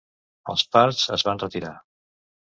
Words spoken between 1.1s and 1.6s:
es van